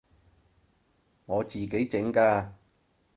[1.27, 2.53] 我自己整㗎